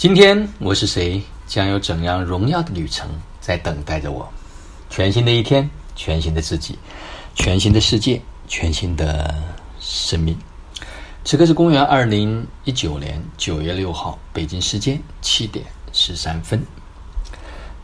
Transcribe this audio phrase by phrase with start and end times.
[0.00, 1.22] 今天我是谁？
[1.46, 3.06] 将有怎样荣耀的旅程
[3.38, 4.26] 在等待着我？
[4.88, 6.78] 全新的一天，全新的自己，
[7.34, 8.18] 全新的世界，
[8.48, 9.34] 全新的
[9.78, 10.34] 生命。
[11.22, 16.64] 此刻是公元二零一九年九月六号，北京时间七点十三分。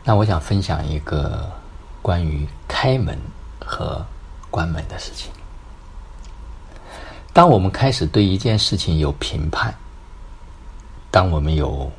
[0.03, 1.47] 那我想分享一个
[2.01, 3.15] 关于开门
[3.63, 4.03] 和
[4.49, 5.31] 关门的事情。
[7.31, 9.71] 当我们开始对一件事情有评判，
[11.11, 11.91] 当我们有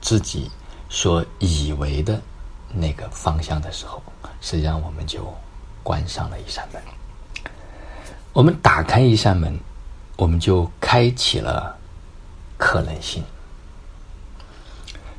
[0.00, 0.50] 自己
[0.88, 2.20] 所以为的
[2.72, 4.02] 那个方向的时候，
[4.40, 5.32] 实际上我们就
[5.82, 6.82] 关上了一扇门。
[8.32, 9.58] 我们打开一扇门，
[10.16, 11.76] 我们就开启了
[12.56, 13.22] 可能性。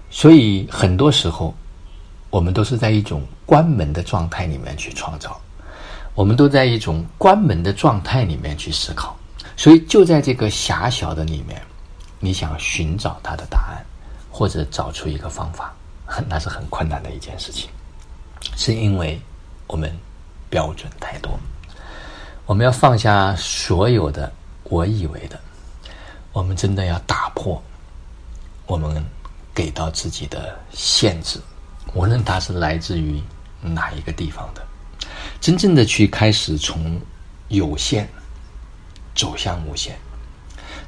[0.10, 1.54] 所以很多时候，
[2.30, 5.40] 我们都是在一种关门的状态里面去创造，
[6.16, 9.18] 我们都在一种关门的状态里面去思考。
[9.58, 11.62] 所以就在这个狭小的里面，
[12.20, 13.86] 你想寻找它的答案。
[14.32, 15.74] 或者找出一个方法，
[16.28, 17.70] 那是很困难的一件事情，
[18.56, 19.20] 是因为
[19.68, 19.96] 我们
[20.50, 21.38] 标准太多，
[22.46, 24.32] 我们要放下所有的
[24.64, 25.40] 我以为的，
[26.32, 27.62] 我们真的要打破
[28.66, 29.04] 我们
[29.54, 31.40] 给到自己的限制，
[31.94, 33.22] 无论它是来自于
[33.62, 34.66] 哪一个地方的，
[35.40, 37.00] 真正的去开始从
[37.50, 38.08] 有限
[39.14, 39.98] 走向无限。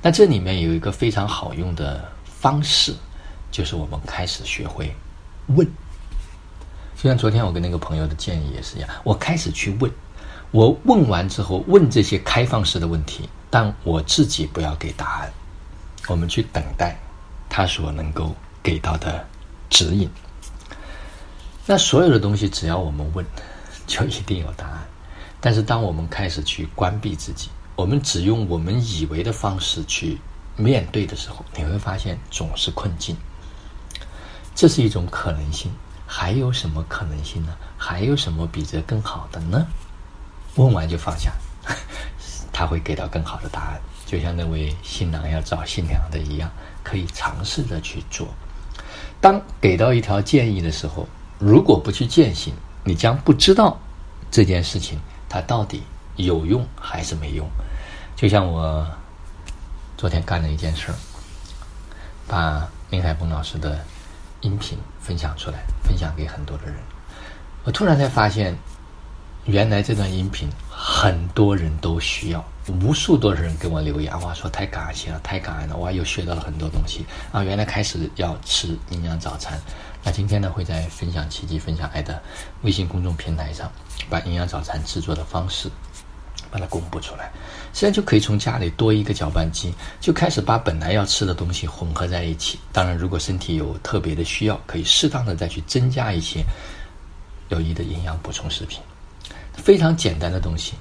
[0.01, 2.95] 那这里面有一个非常好用的方式。
[3.53, 4.91] 就是我们开始学会
[5.45, 5.63] 问，
[6.97, 9.91] 就像昨天我跟那个朋友的建议也是一样，我开始去问，
[10.49, 15.31] 我问完之后问这些开放式的问题，但我自己不要给答案，
[16.07, 16.97] 我们去等待
[17.47, 19.23] 他所能够给到的
[19.69, 20.09] 指引。
[21.67, 23.23] 那所有的东西只要我们问，
[23.85, 24.83] 就一定有答案。
[25.39, 30.17] 但是当我们开始去关闭自己，我们只用我们以为的方式去
[30.57, 33.15] 面对的时候，你会发现总是困境。
[34.55, 35.71] 这是一种可能性，
[36.05, 37.53] 还有什么可能性呢？
[37.77, 39.65] 还有什么比这更好的呢？
[40.55, 41.33] 问完就放下，
[42.53, 43.81] 他会给到更好的答案。
[44.05, 46.49] 就像那位新郎要找新娘的一样，
[46.83, 48.27] 可以尝试着去做。
[49.19, 51.07] 当给到一条建议的时候，
[51.39, 53.79] 如果不去践行，你将不知道
[54.29, 55.81] 这件事情它到底
[56.15, 57.49] 有用还是没用。
[58.15, 58.87] 就像我
[59.97, 60.95] 昨天干了一件事儿，
[62.27, 63.83] 把林海峰老师的。
[64.43, 66.75] 音频分享出来，分享给很多的人。
[67.63, 68.55] 我突然才发现，
[69.45, 72.43] 原来这段音频很多人都需要。
[72.81, 77.43] 无数多的人给我留言，哇，说太感谢了，太感恩了，哇，又学到了很多东西啊！
[77.43, 79.59] 原来开始要吃营养早餐。
[80.01, 82.21] 那今天呢，会在分享奇迹、分享爱的
[82.61, 83.69] 微信公众平台上，
[84.09, 85.69] 把营养早餐制作的方式。
[86.53, 87.31] 把它公布出来，
[87.73, 92.59] 现在就可以从家里多一个搅拌机，就开始把本来要吃的东西混合在一起。
[92.71, 96.45] 当然，如果身体有特别的需要，可以适当的再去增加一些
[97.49, 98.79] 有益的营养补充食品。
[99.55, 100.75] 非常简单的东西，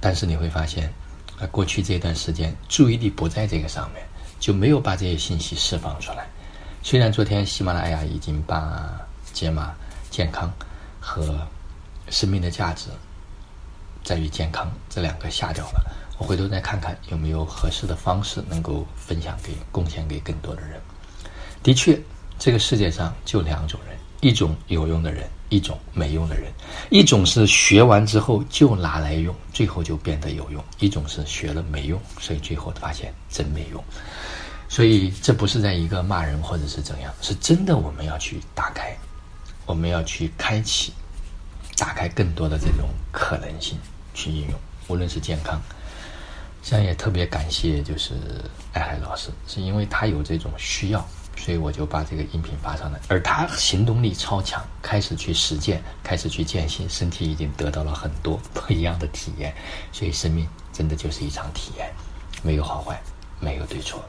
[0.00, 0.90] 但是你会发现，
[1.38, 4.02] 啊，过去这段时间注意力不在这个上面，
[4.40, 6.26] 就没有把这些信息释放出来。
[6.82, 8.98] 虽然昨天喜马拉雅已经把
[9.34, 9.74] 解码
[10.08, 10.50] 健康
[10.98, 11.38] 和
[12.08, 12.88] 生命的价值。
[14.06, 15.84] 在于健康这两个下掉了，
[16.16, 20.80] 我回头再看看有没有合适的方式能够分享给、贡献给更多的人。
[21.60, 22.00] 的确，
[22.38, 26.52] 这个世界上就两种人：一种有用的人，一种没用的人。
[26.88, 33.82] 一种是学完之后就拿来用，最后就变得有用；一种是学了没用，所以最后发现真没用。
[34.68, 38.96] 所以这不是在一个骂人或者是怎样，是真的我们要去打开，
[39.66, 40.92] 我们要去开启，
[41.76, 43.76] 打开更多的这种可能性。
[44.16, 45.60] 去应用，无论是健康，
[46.62, 48.14] 现在也特别感谢，就是
[48.72, 51.06] 爱海老师，是因为他有这种需要，
[51.36, 52.98] 所以我就把这个音频发上来。
[53.08, 59.54] 而他行动力超强，开始去实践，开始去践行，身体已经得到了很多 不一样的体验。
[59.92, 61.92] 所以生命真的就是一场体验，
[62.42, 62.98] 没有好坏，
[63.38, 64.02] 没有对错。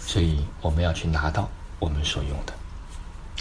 [0.00, 2.52] 所以我们要去拿到我们所用的。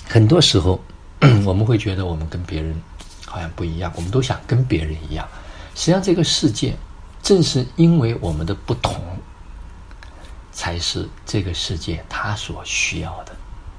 [0.07, 0.79] 很多时候，
[1.45, 2.79] 我们会觉得我们跟别人
[3.25, 5.27] 好像不一样，我们都想跟别人一样。
[5.75, 6.75] 实际上，这个世界
[7.21, 8.95] 正是因为我们的不同，
[10.51, 13.35] 才是这个世界它所需要的。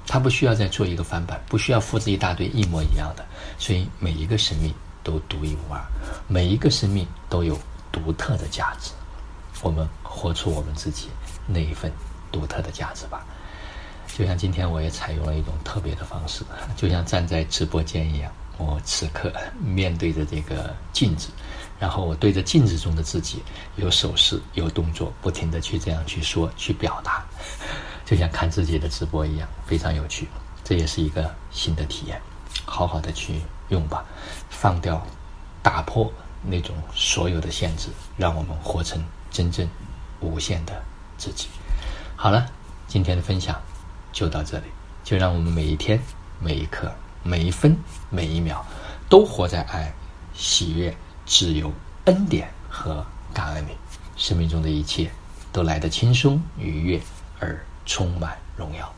[0.06, 3.24] 它不需要再做一个翻版，不需要复制一大堆一模一样的。
[3.58, 4.72] 所以，每一个生命
[5.02, 5.80] 都独一无二，
[6.28, 7.58] 每一个生命都有
[7.90, 8.92] 独特的价值。
[9.62, 11.08] 我们活出我们自己
[11.46, 11.90] 那一份
[12.30, 13.26] 独特的价值吧。
[14.16, 16.44] 就像今天，我也采用了一种特别的方式，
[16.76, 18.30] 就像站在直播间一样。
[18.58, 21.28] 我此刻面对着这个镜子。
[21.78, 23.42] 然后我对着镜子中的自己，
[23.76, 27.22] 有手势，有动作，不停的去这样去说，去表达。
[28.06, 30.26] 就像看自己的直播一样，非常有趣。
[30.64, 32.18] 这也是一个新的体验，
[32.64, 34.04] 好好的去用吧，
[34.48, 35.06] 放掉、
[35.62, 36.10] 打破
[36.42, 39.68] 那种所有的限制，让我们活成真正
[40.20, 40.82] 无限的
[41.18, 41.46] 自己。
[42.16, 42.48] 好了，
[42.88, 43.60] 今天的分享
[44.12, 44.64] 就到这里，
[45.04, 46.00] 就让我们每一天、
[46.40, 46.90] 每一刻、
[47.26, 47.76] 每一分、
[48.08, 48.64] 每一秒，
[49.08, 49.92] 都活在爱、
[50.32, 50.96] 喜悦、
[51.26, 51.72] 自由、
[52.04, 53.72] 恩典和感恩里，
[54.16, 55.10] 生命中的一切
[55.52, 57.00] 都来得轻松愉悦
[57.40, 58.94] 而充满荣耀。